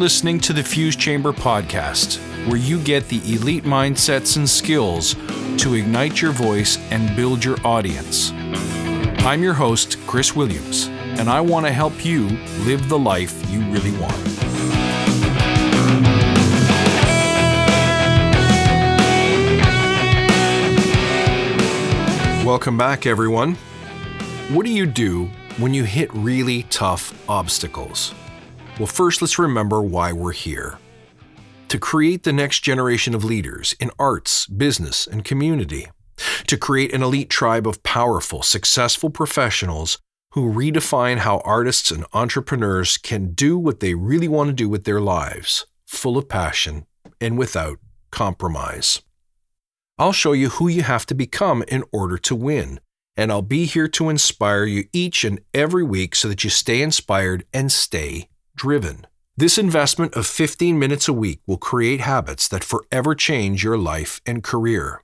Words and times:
listening 0.00 0.40
to 0.40 0.54
the 0.54 0.62
Fuse 0.62 0.96
Chamber 0.96 1.30
podcast, 1.30 2.16
where 2.48 2.56
you 2.56 2.82
get 2.82 3.06
the 3.08 3.18
elite 3.34 3.64
mindsets 3.64 4.38
and 4.38 4.48
skills 4.48 5.14
to 5.58 5.74
ignite 5.74 6.22
your 6.22 6.32
voice 6.32 6.78
and 6.90 7.14
build 7.14 7.44
your 7.44 7.58
audience. 7.66 8.32
I'm 9.26 9.42
your 9.42 9.52
host, 9.52 9.98
Chris 10.06 10.34
Williams, 10.34 10.86
and 11.18 11.28
I 11.28 11.42
want 11.42 11.66
to 11.66 11.72
help 11.72 12.02
you 12.02 12.28
live 12.64 12.88
the 12.88 12.98
life 12.98 13.44
you 13.50 13.60
really 13.70 13.92
want. 13.98 14.16
Welcome 22.42 22.78
back, 22.78 23.04
everyone. 23.04 23.54
What 24.48 24.64
do 24.64 24.72
you 24.72 24.86
do 24.86 25.26
when 25.58 25.74
you 25.74 25.84
hit 25.84 26.08
really 26.14 26.62
tough 26.70 27.12
obstacles? 27.28 28.14
Well, 28.80 28.86
first, 28.86 29.20
let's 29.20 29.38
remember 29.38 29.82
why 29.82 30.10
we're 30.14 30.32
here 30.32 30.78
to 31.68 31.78
create 31.78 32.22
the 32.22 32.32
next 32.32 32.60
generation 32.60 33.14
of 33.14 33.22
leaders 33.22 33.74
in 33.78 33.90
arts, 33.98 34.46
business, 34.46 35.06
and 35.06 35.22
community, 35.22 35.88
to 36.46 36.56
create 36.56 36.94
an 36.94 37.02
elite 37.02 37.28
tribe 37.28 37.66
of 37.68 37.82
powerful, 37.82 38.42
successful 38.42 39.10
professionals 39.10 39.98
who 40.30 40.50
redefine 40.50 41.18
how 41.18 41.42
artists 41.44 41.90
and 41.90 42.06
entrepreneurs 42.14 42.96
can 42.96 43.34
do 43.34 43.58
what 43.58 43.80
they 43.80 43.92
really 43.92 44.28
want 44.28 44.48
to 44.48 44.54
do 44.54 44.66
with 44.66 44.84
their 44.84 44.98
lives, 44.98 45.66
full 45.86 46.16
of 46.16 46.30
passion 46.30 46.86
and 47.20 47.36
without 47.36 47.76
compromise. 48.10 49.02
I'll 49.98 50.14
show 50.14 50.32
you 50.32 50.48
who 50.48 50.68
you 50.68 50.84
have 50.84 51.04
to 51.04 51.14
become 51.14 51.62
in 51.68 51.84
order 51.92 52.16
to 52.16 52.34
win, 52.34 52.80
and 53.14 53.30
I'll 53.30 53.42
be 53.42 53.66
here 53.66 53.88
to 53.88 54.08
inspire 54.08 54.64
you 54.64 54.84
each 54.94 55.22
and 55.22 55.38
every 55.52 55.82
week 55.82 56.14
so 56.14 56.28
that 56.28 56.44
you 56.44 56.48
stay 56.48 56.80
inspired 56.80 57.44
and 57.52 57.70
stay 57.70 58.30
driven. 58.60 59.06
This 59.38 59.56
investment 59.56 60.14
of 60.14 60.26
15 60.26 60.78
minutes 60.78 61.08
a 61.08 61.14
week 61.14 61.40
will 61.46 61.56
create 61.56 62.02
habits 62.02 62.46
that 62.48 62.62
forever 62.62 63.14
change 63.14 63.64
your 63.64 63.78
life 63.78 64.20
and 64.26 64.44
career. 64.44 65.02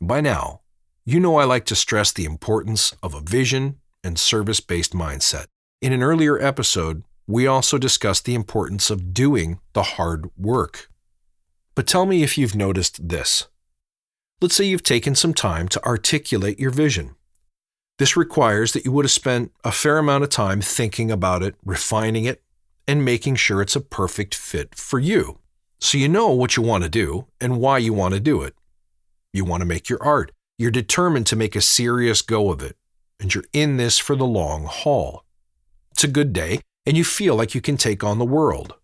By 0.00 0.20
now, 0.20 0.60
you 1.04 1.18
know 1.18 1.34
I 1.34 1.44
like 1.44 1.64
to 1.64 1.74
stress 1.74 2.12
the 2.12 2.24
importance 2.24 2.94
of 3.02 3.12
a 3.12 3.20
vision 3.20 3.80
and 4.04 4.20
service 4.20 4.60
based 4.60 4.92
mindset. 4.92 5.46
In 5.82 5.92
an 5.92 6.00
earlier 6.00 6.40
episode, 6.40 7.02
we 7.26 7.48
also 7.48 7.76
discussed 7.76 8.24
the 8.24 8.36
importance 8.36 8.88
of 8.88 9.12
doing 9.12 9.58
the 9.72 9.82
hard 9.82 10.30
work. 10.36 10.88
But 11.74 11.88
tell 11.88 12.06
me 12.06 12.22
if 12.22 12.38
you've 12.38 12.54
noticed 12.54 13.08
this. 13.08 13.48
Let's 14.40 14.54
say 14.54 14.64
you've 14.64 14.84
taken 14.84 15.16
some 15.16 15.34
time 15.34 15.66
to 15.70 15.84
articulate 15.84 16.60
your 16.60 16.70
vision. 16.70 17.16
This 17.98 18.16
requires 18.16 18.72
that 18.72 18.84
you 18.84 18.92
would 18.92 19.04
have 19.04 19.12
spent 19.12 19.52
a 19.64 19.72
fair 19.72 19.98
amount 19.98 20.24
of 20.24 20.30
time 20.30 20.60
thinking 20.60 21.10
about 21.10 21.42
it, 21.42 21.54
refining 21.64 22.24
it, 22.24 22.42
and 22.86 23.04
making 23.04 23.36
sure 23.36 23.62
it's 23.62 23.76
a 23.76 23.80
perfect 23.80 24.34
fit 24.34 24.74
for 24.74 24.98
you. 24.98 25.38
So 25.80 25.98
you 25.98 26.08
know 26.08 26.28
what 26.28 26.56
you 26.56 26.62
want 26.62 26.84
to 26.84 26.90
do 26.90 27.26
and 27.40 27.58
why 27.58 27.78
you 27.78 27.92
want 27.92 28.14
to 28.14 28.20
do 28.20 28.42
it. 28.42 28.54
You 29.32 29.44
want 29.44 29.60
to 29.62 29.66
make 29.66 29.88
your 29.88 30.02
art. 30.02 30.32
You're 30.58 30.70
determined 30.70 31.26
to 31.28 31.36
make 31.36 31.56
a 31.56 31.60
serious 31.60 32.22
go 32.22 32.50
of 32.50 32.62
it, 32.62 32.76
and 33.20 33.34
you're 33.34 33.44
in 33.52 33.76
this 33.76 33.98
for 33.98 34.16
the 34.16 34.26
long 34.26 34.64
haul. 34.64 35.24
It's 35.90 36.04
a 36.04 36.08
good 36.08 36.32
day, 36.32 36.60
and 36.86 36.96
you 36.96 37.04
feel 37.04 37.34
like 37.34 37.54
you 37.54 37.60
can 37.60 37.76
take 37.76 38.04
on 38.04 38.18
the 38.18 38.24
world. 38.24 38.74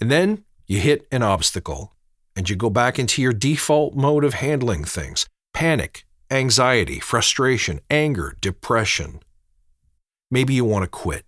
And 0.00 0.10
then 0.10 0.44
you 0.66 0.78
hit 0.78 1.06
an 1.12 1.22
obstacle, 1.22 1.94
and 2.34 2.48
you 2.48 2.56
go 2.56 2.70
back 2.70 2.98
into 2.98 3.20
your 3.20 3.32
default 3.32 3.94
mode 3.94 4.24
of 4.24 4.34
handling 4.34 4.84
things 4.84 5.26
panic, 5.52 6.06
anxiety, 6.32 6.98
frustration, 6.98 7.80
anger, 7.90 8.34
depression. 8.40 9.20
Maybe 10.30 10.54
you 10.54 10.64
want 10.64 10.84
to 10.84 10.88
quit. 10.88 11.26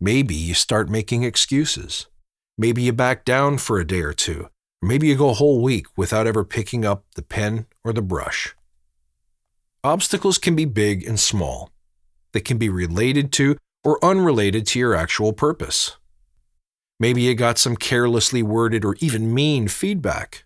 Maybe 0.00 0.34
you 0.34 0.54
start 0.54 0.90
making 0.90 1.22
excuses. 1.22 2.08
Maybe 2.58 2.82
you 2.82 2.92
back 2.92 3.24
down 3.24 3.58
for 3.58 3.78
a 3.78 3.86
day 3.86 4.00
or 4.00 4.12
two. 4.12 4.48
Maybe 4.82 5.06
you 5.06 5.14
go 5.14 5.30
a 5.30 5.34
whole 5.34 5.62
week 5.62 5.86
without 5.96 6.26
ever 6.26 6.44
picking 6.44 6.84
up 6.84 7.04
the 7.14 7.22
pen 7.22 7.66
or 7.84 7.92
the 7.92 8.02
brush. 8.02 8.56
Obstacles 9.84 10.36
can 10.36 10.56
be 10.56 10.64
big 10.64 11.06
and 11.06 11.20
small. 11.20 11.70
They 12.32 12.40
can 12.40 12.58
be 12.58 12.68
related 12.68 13.32
to 13.34 13.56
or 13.84 14.04
unrelated 14.04 14.66
to 14.68 14.78
your 14.78 14.94
actual 14.94 15.32
purpose. 15.32 15.96
Maybe 16.98 17.22
you 17.22 17.34
got 17.34 17.56
some 17.56 17.76
carelessly 17.76 18.42
worded 18.42 18.84
or 18.84 18.96
even 18.98 19.32
mean 19.32 19.68
feedback. 19.68 20.44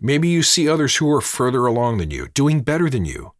Maybe 0.00 0.28
you 0.28 0.42
see 0.42 0.68
others 0.68 0.96
who 0.96 1.10
are 1.10 1.20
further 1.20 1.66
along 1.66 1.98
than 1.98 2.10
you, 2.10 2.28
doing 2.28 2.60
better 2.60 2.90
than 2.90 3.04
you. 3.04 3.32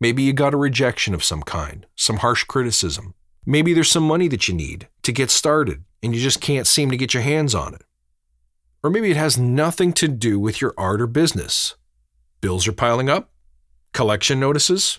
Maybe 0.00 0.22
you 0.22 0.32
got 0.32 0.54
a 0.54 0.58
rejection 0.58 1.14
of 1.14 1.24
some 1.24 1.42
kind, 1.42 1.86
some 1.96 2.18
harsh 2.18 2.44
criticism. 2.44 3.14
Maybe 3.46 3.72
there's 3.72 3.90
some 3.90 4.06
money 4.06 4.28
that 4.28 4.48
you 4.48 4.54
need 4.54 4.88
to 5.02 5.12
get 5.12 5.30
started 5.30 5.84
and 6.02 6.14
you 6.14 6.20
just 6.20 6.40
can't 6.40 6.66
seem 6.66 6.90
to 6.90 6.96
get 6.96 7.14
your 7.14 7.22
hands 7.22 7.54
on 7.54 7.74
it. 7.74 7.82
Or 8.82 8.90
maybe 8.90 9.10
it 9.10 9.16
has 9.16 9.38
nothing 9.38 9.92
to 9.94 10.08
do 10.08 10.40
with 10.40 10.60
your 10.60 10.74
art 10.76 11.00
or 11.00 11.06
business. 11.06 11.76
Bills 12.40 12.66
are 12.66 12.72
piling 12.72 13.08
up, 13.08 13.30
collection 13.92 14.40
notices, 14.40 14.98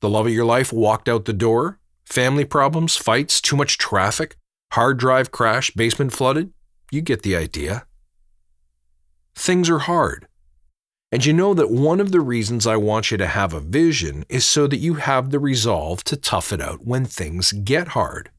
the 0.00 0.08
love 0.08 0.26
of 0.26 0.32
your 0.32 0.44
life 0.44 0.72
walked 0.72 1.08
out 1.08 1.26
the 1.26 1.32
door, 1.32 1.78
family 2.04 2.44
problems, 2.44 2.96
fights, 2.96 3.40
too 3.40 3.54
much 3.54 3.78
traffic, 3.78 4.36
hard 4.72 4.98
drive 4.98 5.30
crash, 5.30 5.70
basement 5.72 6.12
flooded. 6.12 6.52
You 6.90 7.02
get 7.02 7.22
the 7.22 7.36
idea. 7.36 7.86
Things 9.34 9.68
are 9.70 9.80
hard. 9.80 10.26
And 11.10 11.26
you 11.26 11.32
know 11.32 11.52
that 11.52 11.70
one 11.70 12.00
of 12.00 12.10
the 12.10 12.20
reasons 12.20 12.66
I 12.66 12.76
want 12.76 13.10
you 13.10 13.18
to 13.18 13.26
have 13.26 13.52
a 13.52 13.60
vision 13.60 14.24
is 14.28 14.46
so 14.46 14.66
that 14.66 14.78
you 14.78 14.94
have 14.94 15.30
the 15.30 15.38
resolve 15.38 16.04
to 16.04 16.16
tough 16.16 16.52
it 16.52 16.60
out 16.60 16.86
when 16.86 17.04
things 17.04 17.52
get 17.52 17.88
hard. 17.88 18.30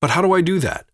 But 0.00 0.10
how 0.10 0.22
do 0.22 0.32
I 0.32 0.40
do 0.40 0.58
that? 0.58 0.86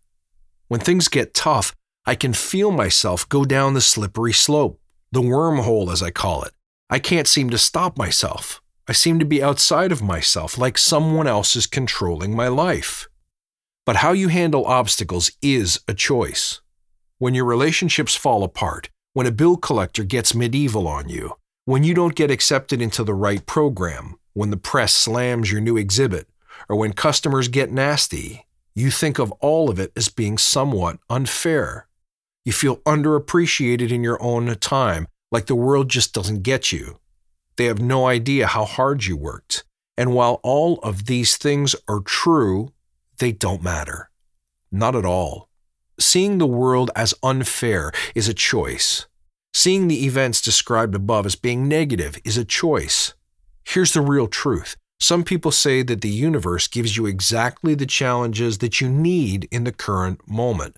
When 0.67 0.79
things 0.79 1.07
get 1.07 1.33
tough, 1.33 1.75
I 2.05 2.13
can 2.13 2.33
feel 2.33 2.71
myself 2.71 3.27
go 3.27 3.43
down 3.43 3.73
the 3.73 3.81
slippery 3.81 4.33
slope, 4.33 4.79
the 5.11 5.21
wormhole 5.21 5.91
as 5.91 6.03
I 6.03 6.11
call 6.11 6.43
it. 6.43 6.53
I 6.91 6.99
can't 6.99 7.27
seem 7.27 7.49
to 7.49 7.57
stop 7.57 7.97
myself. 7.97 8.61
I 8.87 8.93
seem 8.93 9.17
to 9.19 9.25
be 9.25 9.41
outside 9.41 9.91
of 9.91 10.01
myself, 10.01 10.57
like 10.57 10.77
someone 10.77 11.27
else 11.27 11.55
is 11.55 11.67
controlling 11.67 12.35
my 12.35 12.47
life. 12.47 13.07
But 13.85 13.97
how 13.97 14.11
you 14.11 14.27
handle 14.27 14.65
obstacles 14.65 15.31
is 15.41 15.79
a 15.87 15.93
choice. 15.93 16.61
When 17.17 17.33
your 17.33 17.45
relationships 17.45 18.15
fall 18.15 18.43
apart, 18.43 18.89
when 19.13 19.27
a 19.27 19.31
bill 19.31 19.57
collector 19.57 20.03
gets 20.03 20.35
medieval 20.35 20.87
on 20.87 21.09
you, 21.09 21.33
when 21.65 21.83
you 21.83 21.93
don't 21.93 22.15
get 22.15 22.31
accepted 22.31 22.81
into 22.81 23.03
the 23.03 23.13
right 23.13 23.45
program, 23.45 24.15
when 24.33 24.49
the 24.49 24.57
press 24.57 24.93
slams 24.93 25.51
your 25.51 25.61
new 25.61 25.77
exhibit, 25.77 26.27
or 26.67 26.75
when 26.75 26.93
customers 26.93 27.47
get 27.47 27.71
nasty, 27.71 28.45
you 28.75 28.91
think 28.91 29.19
of 29.19 29.31
all 29.33 29.69
of 29.69 29.79
it 29.79 29.91
as 29.95 30.09
being 30.09 30.37
somewhat 30.37 30.99
unfair. 31.09 31.87
You 32.45 32.53
feel 32.53 32.77
underappreciated 32.77 33.91
in 33.91 34.03
your 34.03 34.21
own 34.21 34.55
time, 34.55 35.07
like 35.31 35.47
the 35.47 35.55
world 35.55 35.89
just 35.89 36.13
doesn't 36.13 36.43
get 36.43 36.71
you. 36.71 36.99
They 37.57 37.65
have 37.65 37.81
no 37.81 38.07
idea 38.07 38.47
how 38.47 38.65
hard 38.65 39.05
you 39.05 39.17
worked. 39.17 39.63
And 39.97 40.13
while 40.13 40.39
all 40.43 40.79
of 40.79 41.07
these 41.07 41.35
things 41.35 41.75
are 41.89 41.99
true, 41.99 42.71
they 43.17 43.33
don't 43.33 43.61
matter. 43.61 44.09
Not 44.71 44.95
at 44.95 45.05
all. 45.05 45.48
Seeing 45.99 46.37
the 46.37 46.47
world 46.47 46.91
as 46.95 47.13
unfair 47.23 47.91
is 48.15 48.29
a 48.29 48.33
choice. 48.33 49.05
Seeing 49.53 49.89
the 49.89 50.05
events 50.05 50.41
described 50.41 50.95
above 50.95 51.25
as 51.25 51.35
being 51.35 51.67
negative 51.67 52.17
is 52.23 52.37
a 52.37 52.45
choice. 52.45 53.13
Here's 53.65 53.91
the 53.91 54.01
real 54.01 54.27
truth. 54.27 54.77
Some 55.01 55.25
people 55.25 55.51
say 55.51 55.83
that 55.83 55.99
the 55.99 56.09
universe 56.09 56.67
gives 56.67 56.95
you 56.95 57.05
exactly 57.05 57.75
the 57.75 57.85
challenges 57.85 58.59
that 58.59 58.79
you 58.79 58.87
need 58.87 59.49
in 59.51 59.65
the 59.65 59.73
current 59.73 60.21
moment. 60.25 60.77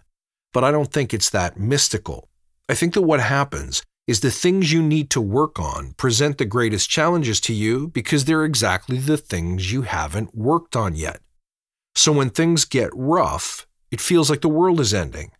But 0.53 0.63
I 0.63 0.71
don't 0.71 0.91
think 0.91 1.13
it's 1.13 1.29
that 1.29 1.59
mystical. 1.59 2.27
I 2.67 2.73
think 2.73 2.95
that 2.95 3.03
what 3.03 3.19
happens 3.19 3.83
is 4.07 4.21
the 4.21 4.31
things 4.31 4.73
you 4.73 4.81
need 4.81 5.11
to 5.11 5.21
work 5.21 5.59
on 5.59 5.93
present 5.93 6.39
the 6.39 6.45
greatest 6.45 6.89
challenges 6.89 7.39
to 7.41 7.53
you 7.53 7.89
because 7.89 8.25
they're 8.25 8.43
exactly 8.43 8.97
the 8.97 9.17
things 9.17 9.71
you 9.71 9.83
haven't 9.83 10.35
worked 10.35 10.75
on 10.75 10.95
yet. 10.95 11.21
So 11.95 12.11
when 12.11 12.31
things 12.31 12.65
get 12.65 12.89
rough, 12.93 13.67
it 13.91 14.01
feels 14.01 14.29
like 14.29 14.41
the 14.41 14.49
world 14.49 14.79
is 14.79 14.93
ending. 14.93 15.31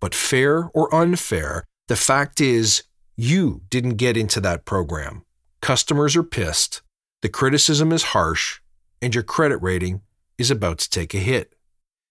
But 0.00 0.14
fair 0.14 0.70
or 0.72 0.94
unfair, 0.94 1.64
the 1.88 1.96
fact 1.96 2.40
is, 2.40 2.84
you 3.16 3.62
didn't 3.70 3.96
get 3.96 4.16
into 4.16 4.40
that 4.40 4.64
program. 4.64 5.22
Customers 5.60 6.14
are 6.16 6.22
pissed, 6.22 6.82
the 7.22 7.28
criticism 7.28 7.92
is 7.92 8.04
harsh, 8.04 8.60
and 9.00 9.14
your 9.14 9.24
credit 9.24 9.56
rating 9.58 10.02
is 10.38 10.50
about 10.50 10.78
to 10.78 10.90
take 10.90 11.14
a 11.14 11.18
hit. 11.18 11.54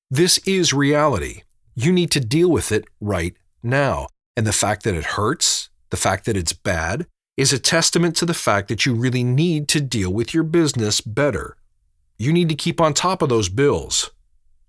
This 0.10 0.40
is 0.40 0.74
reality. 0.74 1.44
You 1.76 1.92
need 1.92 2.12
to 2.12 2.20
deal 2.20 2.50
with 2.50 2.72
it 2.72 2.86
right 3.00 3.36
now. 3.62 4.08
And 4.38 4.46
the 4.46 4.54
fact 4.54 4.84
that 4.84 4.96
it 4.96 5.06
hurts, 5.06 5.70
the 5.90 5.98
fact 5.98 6.26
that 6.26 6.38
it's 6.38 6.54
bad, 6.54 7.06
is 7.38 7.52
a 7.52 7.60
testament 7.60 8.16
to 8.18 8.26
the 8.26 8.34
fact 8.34 8.68
that 8.70 8.86
you 8.86 8.94
really 8.94 9.24
need 9.24 9.68
to 9.70 9.82
deal 9.82 10.12
with 10.12 10.34
your 10.34 10.44
business 10.44 11.02
better. 11.02 11.58
You 12.18 12.32
need 12.32 12.50
to 12.50 12.56
keep 12.56 12.80
on 12.80 12.94
top 12.94 13.22
of 13.22 13.30
those 13.30 13.50
bills. 13.50 14.12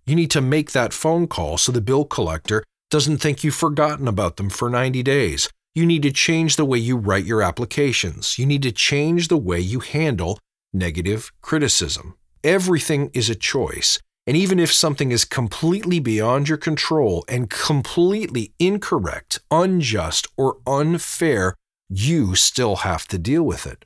You 0.06 0.14
need 0.14 0.30
to 0.30 0.40
make 0.40 0.70
that 0.70 0.92
phone 0.92 1.26
call 1.26 1.58
so 1.58 1.72
the 1.72 1.80
bill 1.80 2.04
collector 2.04 2.62
doesn't 2.90 3.18
think 3.18 3.42
you've 3.42 3.56
forgotten 3.56 4.06
about 4.06 4.36
them 4.36 4.48
for 4.50 4.70
90 4.70 5.02
days. 5.02 5.48
You 5.74 5.84
need 5.84 6.02
to 6.02 6.12
change 6.12 6.54
the 6.54 6.64
way 6.64 6.78
you 6.78 6.96
write 6.96 7.24
your 7.24 7.42
applications. 7.42 8.38
You 8.38 8.46
need 8.46 8.62
to 8.62 8.70
change 8.70 9.26
the 9.26 9.36
way 9.36 9.58
you 9.58 9.80
handle 9.80 10.38
negative 10.72 11.32
criticism. 11.40 12.14
Everything 12.44 13.10
is 13.12 13.28
a 13.28 13.34
choice, 13.34 13.98
And 14.26 14.36
even 14.36 14.58
if 14.58 14.72
something 14.72 15.12
is 15.12 15.24
completely 15.24 16.00
beyond 16.00 16.48
your 16.48 16.58
control 16.58 17.24
and 17.28 17.48
completely 17.48 18.52
incorrect, 18.58 19.38
unjust, 19.52 20.26
or 20.36 20.58
unfair, 20.66 21.54
you 21.88 22.34
still 22.34 22.76
have 22.76 23.06
to 23.08 23.18
deal 23.18 23.44
with 23.44 23.66
it. 23.66 23.84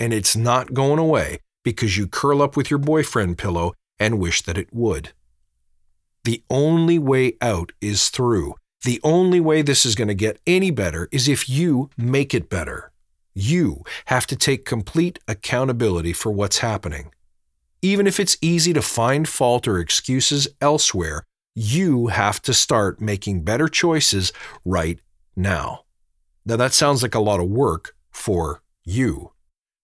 And 0.00 0.14
it's 0.14 0.34
not 0.34 0.72
going 0.72 0.98
away 0.98 1.40
because 1.62 1.98
you 1.98 2.06
curl 2.06 2.40
up 2.40 2.56
with 2.56 2.70
your 2.70 2.78
boyfriend 2.78 3.36
pillow 3.36 3.74
and 3.98 4.18
wish 4.18 4.40
that 4.42 4.56
it 4.56 4.72
would. 4.72 5.12
The 6.24 6.42
only 6.48 6.98
way 6.98 7.34
out 7.40 7.72
is 7.80 8.08
through. 8.08 8.54
The 8.84 9.00
only 9.02 9.40
way 9.40 9.62
this 9.62 9.84
is 9.84 9.94
going 9.94 10.08
to 10.08 10.14
get 10.14 10.40
any 10.46 10.70
better 10.70 11.08
is 11.10 11.28
if 11.28 11.48
you 11.48 11.90
make 11.96 12.32
it 12.32 12.48
better. 12.48 12.92
You 13.34 13.82
have 14.06 14.26
to 14.28 14.36
take 14.36 14.64
complete 14.64 15.18
accountability 15.26 16.12
for 16.12 16.30
what's 16.30 16.58
happening. 16.58 17.12
Even 17.80 18.06
if 18.06 18.20
it's 18.20 18.36
easy 18.40 18.72
to 18.72 18.82
find 18.82 19.28
fault 19.28 19.66
or 19.66 19.78
excuses 19.78 20.46
elsewhere, 20.60 21.24
you 21.54 22.08
have 22.08 22.40
to 22.42 22.54
start 22.54 23.00
making 23.00 23.42
better 23.42 23.68
choices 23.68 24.32
right 24.64 25.00
now. 25.34 25.84
Now, 26.44 26.56
that 26.56 26.72
sounds 26.72 27.02
like 27.02 27.14
a 27.14 27.20
lot 27.20 27.40
of 27.40 27.48
work 27.48 27.96
for 28.10 28.62
you. 28.84 29.32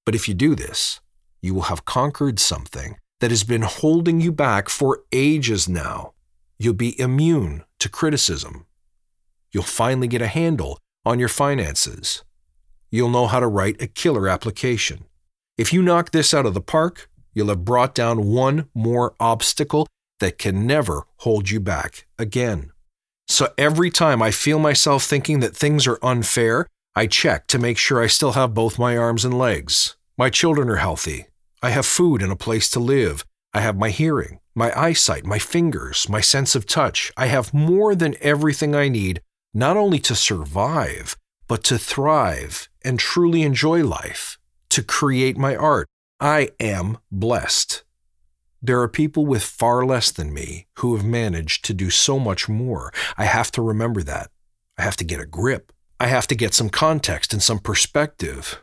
But 0.05 0.15
if 0.15 0.29
you 0.29 0.35
do 0.35 0.55
this, 0.55 1.01
you 1.43 1.55
will 1.55 1.63
have 1.63 1.85
conquered 1.85 2.39
something 2.39 2.97
that 3.21 3.31
has 3.31 3.45
been 3.45 3.63
holding 3.63 4.21
you 4.21 4.33
back 4.33 4.69
for 4.69 5.03
ages 5.13 5.69
now. 5.69 6.13
You'll 6.59 6.75
be 6.75 6.99
immune 7.01 7.65
to 7.79 7.89
criticism. 7.89 8.67
You'll 9.53 9.63
finally 9.63 10.09
get 10.09 10.23
a 10.23 10.27
handle 10.27 10.79
on 11.05 11.19
your 11.19 11.29
finances. 11.29 12.25
You'll 12.91 13.11
know 13.11 13.27
how 13.27 13.41
to 13.41 13.47
write 13.47 13.81
a 13.81 13.87
killer 13.87 14.29
application. 14.29 15.05
If 15.57 15.73
you 15.73 15.83
knock 15.83 16.11
this 16.11 16.35
out 16.35 16.47
of 16.47 16.55
the 16.55 16.61
park, 16.61 17.09
you'll 17.33 17.49
have 17.49 17.65
brought 17.65 17.95
down 17.95 18.27
one 18.27 18.69
more 18.75 19.15
obstacle 19.21 19.87
that 20.21 20.39
can 20.39 20.67
never 20.67 21.07
hold 21.19 21.51
you 21.51 21.61
back 21.61 22.07
again. 22.19 22.73
So 23.29 23.53
every 23.57 23.91
time 23.91 24.23
I 24.23 24.31
feel 24.31 24.59
myself 24.59 25.05
thinking 25.05 25.41
that 25.41 25.55
things 25.55 25.87
are 25.87 25.99
unfair, 26.03 26.67
I 26.97 27.07
check 27.07 27.47
to 27.49 27.59
make 27.59 27.79
sure 27.79 28.03
I 28.03 28.09
still 28.09 28.33
have 28.33 28.55
both 28.55 28.79
my 28.79 28.97
arms 28.97 29.25
and 29.25 29.39
legs. 29.39 29.97
My 30.17 30.31
children 30.31 30.69
are 30.69 30.77
healthy. 30.77 31.27
I 31.63 31.71
have 31.71 31.87
food 31.87 32.23
and 32.23 32.33
a 32.33 32.37
place 32.37 32.69
to 32.71 32.81
live. 32.81 33.25
I 33.59 33.63
have 33.63 33.77
my 33.77 33.91
hearing, 33.91 34.39
my 34.55 34.73
eyesight, 34.81 35.27
my 35.27 35.41
fingers, 35.41 36.09
my 36.09 36.21
sense 36.21 36.55
of 36.55 36.65
touch. 36.65 37.11
I 37.17 37.27
have 37.27 37.53
more 37.53 37.97
than 37.97 38.15
everything 38.21 38.77
I 38.77 38.89
need, 38.89 39.21
not 39.53 39.77
only 39.77 39.99
to 39.99 40.15
survive, 40.15 41.17
but 41.49 41.65
to 41.65 41.77
thrive 41.77 42.69
and 42.85 43.01
truly 43.01 43.43
enjoy 43.43 43.83
life, 43.83 44.39
to 44.69 44.85
create 44.85 45.37
my 45.37 45.57
art, 45.57 45.89
I 46.21 46.51
am 46.61 46.99
blessed. 47.11 47.83
There 48.63 48.81
are 48.81 48.87
people 48.87 49.27
with 49.27 49.43
far 49.43 49.85
less 49.85 50.13
than 50.13 50.33
me 50.33 50.69
who 50.77 50.95
have 50.95 51.05
managed 51.05 51.65
to 51.65 51.75
do 51.75 51.91
so 51.91 52.21
much 52.21 52.49
more. 52.49 52.93
I 53.17 53.25
have 53.25 53.51
to 53.53 53.61
remember 53.61 54.05
that. 54.05 54.31
I 54.77 54.83
have 54.83 54.97
to 54.99 55.05
get 55.05 55.19
a 55.19 55.27
grip. 55.27 55.73
I 55.99 56.07
have 56.07 56.29
to 56.29 56.37
get 56.37 56.55
some 56.55 56.71
context 56.71 57.33
and 57.33 57.43
some 57.43 57.59
perspective. 57.59 58.61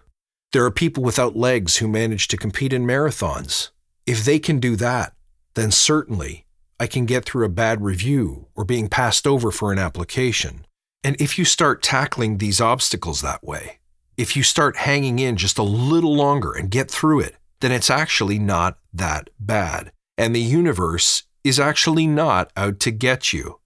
There 0.54 0.64
are 0.64 0.72
people 0.72 1.04
without 1.04 1.36
legs 1.36 1.78
who 1.78 1.90
manage 1.90 2.30
to 2.30 2.38
compete 2.38 2.72
in 2.72 2.86
marathons. 2.86 3.72
If 4.06 4.24
they 4.24 4.40
can 4.40 4.60
do 4.60 4.76
that, 4.76 5.14
then 5.56 5.72
certainly 5.72 6.46
I 6.80 6.88
can 6.88 7.06
get 7.06 7.26
through 7.26 7.46
a 7.46 7.50
bad 7.50 7.82
review 7.82 8.48
or 8.54 8.64
being 8.66 8.88
passed 8.88 9.26
over 9.26 9.50
for 9.50 9.72
an 9.72 9.80
application. 9.80 10.66
And 11.04 11.20
if 11.20 11.40
you 11.40 11.46
start 11.46 11.82
tackling 11.82 12.38
these 12.38 12.62
obstacles 12.62 13.22
that 13.22 13.44
way, 13.44 13.80
if 14.18 14.36
you 14.36 14.44
start 14.44 14.78
hanging 14.78 15.20
in 15.20 15.38
just 15.38 15.58
a 15.58 15.64
little 15.64 16.16
longer 16.16 16.52
and 16.52 16.70
get 16.70 16.90
through 16.90 17.22
it, 17.22 17.36
then 17.62 17.72
it's 17.72 17.90
actually 17.90 18.38
not 18.38 18.78
that 18.94 19.30
bad. 19.40 19.92
And 20.18 20.36
the 20.36 20.42
universe 20.42 21.24
is 21.44 21.60
actually 21.60 22.08
not 22.08 22.52
out 22.56 22.80
to 22.82 22.92
get 22.92 23.34
you. 23.34 23.60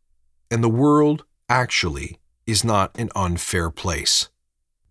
And 0.50 0.64
the 0.64 0.70
world 0.70 1.26
actually 1.48 2.20
is 2.48 2.64
not 2.64 2.98
an 2.98 3.10
unfair 3.16 3.70
place. 3.70 4.30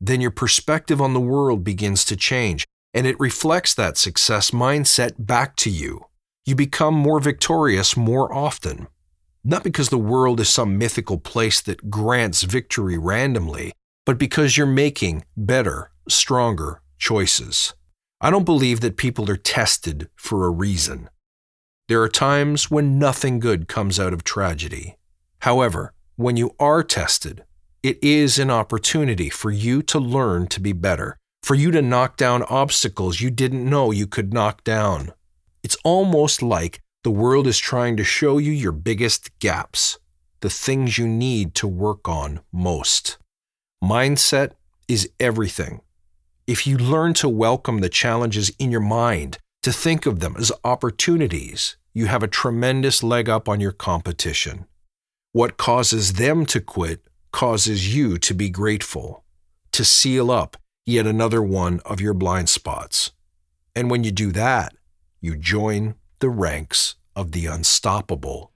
Then 0.01 0.21
your 0.21 0.31
perspective 0.31 1.01
on 1.01 1.15
the 1.15 1.21
world 1.21 1.65
begins 1.65 2.05
to 2.07 2.17
change, 2.17 2.65
and 2.95 3.07
it 3.07 3.21
reflects 3.21 3.75
that 3.75 3.97
success 3.97 4.51
mindset 4.51 5.15
back 5.19 5.57
to 5.57 5.71
you. 5.71 6.07
You 6.47 6.55
become 6.55 6.95
more 6.95 7.21
victorious 7.21 7.97
more 7.97 8.33
often. 8.35 8.89
Not 9.45 9.65
because 9.65 9.91
the 9.91 9.99
world 9.99 10.41
is 10.41 10.49
some 10.49 10.79
mythical 10.79 11.19
place 11.19 11.61
that 11.63 11.91
grants 11.91 12.43
victory 12.43 12.99
randomly, 12.99 13.73
but 14.05 14.19
because 14.19 14.57
you're 14.57 14.67
making 14.67 15.25
better, 15.37 15.91
stronger 16.09 16.81
choices. 16.99 17.75
I 18.21 18.31
don't 18.31 18.45
believe 18.45 18.81
that 18.81 18.97
people 18.97 19.31
are 19.31 19.37
tested 19.37 20.09
for 20.17 20.45
a 20.45 20.51
reason. 20.51 21.09
There 21.89 22.03
are 22.03 22.09
times 22.09 22.71
when 22.71 22.99
nothing 22.99 23.39
good 23.39 23.69
comes 23.69 24.01
out 24.01 24.13
of 24.13 24.25
tragedy. 24.25 24.97
However, 25.41 25.95
when 26.17 26.37
you 26.37 26.55
are 26.59 26.83
tested, 26.83 27.45
it 27.83 28.03
is 28.03 28.39
an 28.39 28.51
opportunity 28.51 29.31
for 29.31 29.51
you 29.51 29.83
to 29.85 29.99
learn 29.99 30.49
to 30.49 30.61
be 30.61 30.73
better, 30.73 31.17
for 31.43 31.55
you 31.55 31.71
to 31.71 31.83
knock 31.83 32.17
down 32.17 32.43
obstacles 32.45 33.21
you 33.21 33.31
didn't 33.31 33.69
know 33.69 33.91
you 33.91 34.07
could 34.07 34.33
knock 34.33 34.65
down. 34.65 35.13
It's 35.63 35.77
almost 35.85 36.43
like 36.43 36.81
the 37.05 37.11
world 37.11 37.47
is 37.47 37.59
trying 37.59 37.97
to 37.97 38.05
show 38.05 38.39
you 38.39 38.53
your 38.53 38.73
biggest 38.73 39.39
gaps, 39.39 39.99
the 40.41 40.51
things 40.51 40.99
you 40.99 41.07
need 41.07 41.55
to 41.57 41.67
work 41.67 42.09
on 42.09 42.41
most. 42.53 43.19
Mindset 43.83 44.53
is 44.89 45.11
everything. 45.21 45.81
If 46.47 46.67
you 46.67 46.79
learn 46.79 47.15
to 47.15 47.29
welcome 47.29 47.79
the 47.79 47.89
challenges 47.89 48.51
in 48.59 48.71
your 48.71 48.81
mind, 48.81 49.39
to 49.63 49.73
think 49.73 50.07
of 50.07 50.21
them 50.21 50.35
as 50.39 50.53
opportunities, 50.65 51.77
you 51.93 52.07
have 52.07 52.23
a 52.23 52.29
tremendous 52.29 53.03
leg 53.03 53.29
up 53.29 53.49
on 53.49 53.61
your 53.61 53.73
competition. 53.73 54.67
What 55.33 55.57
causes 55.57 56.15
them 56.15 56.47
to 56.47 56.61
quit 56.61 57.03
causes 57.33 57.95
you 57.95 58.19
to 58.19 58.35
be 58.35 58.49
grateful, 58.49 59.25
to 59.73 59.85
seal 59.85 60.31
up 60.31 60.57
yet 60.89 61.07
another 61.07 61.43
one 61.43 61.81
of 61.85 62.01
your 62.01 62.15
blind 62.15 62.49
spots. 62.49 63.13
And 63.77 63.91
when 63.91 64.05
you 64.05 64.11
do 64.11 64.33
that, 64.33 64.75
you 65.21 65.37
join 65.37 65.97
the 66.21 66.31
ranks 66.31 66.97
of 67.15 67.33
the 67.33 67.47
unstoppable. 67.47 68.53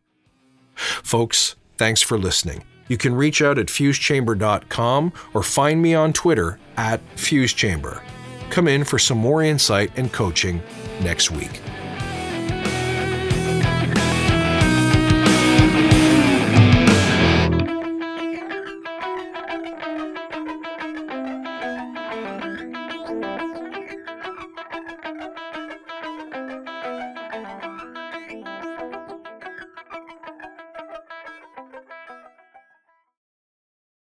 Folks, 0.75 1.57
thanks 1.77 2.01
for 2.01 2.17
listening. 2.17 2.65
You 2.89 2.97
can 2.97 3.15
reach 3.15 3.43
out 3.43 3.59
at 3.59 3.67
fusechamber.com 3.67 5.13
or 5.35 5.43
find 5.43 5.83
me 5.83 5.95
on 5.95 6.13
Twitter 6.13 6.59
at 6.77 7.01
fusechamber. 7.17 8.03
Come 8.49 8.67
in 8.67 8.85
for 8.85 8.99
some 8.99 9.19
more 9.19 9.43
insight 9.43 9.93
and 9.97 10.13
coaching 10.13 10.63
next 11.03 11.31
week. 11.31 11.61